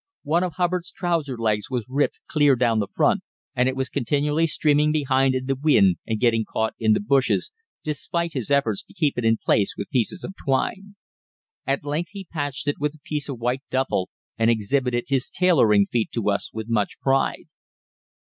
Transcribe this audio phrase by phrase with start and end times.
[0.23, 3.21] One of Hubbard's trousers legs was ripped clear down the front,
[3.55, 7.51] and it was continually streaming behind in the wind and getting caught in the bushes,
[7.83, 10.95] despite his efforts to keep it in place with pieces of twine.
[11.67, 14.09] At length he patched it with a piece of white duffel,
[14.39, 17.43] and exhibited his tailoring feat to us with much pride.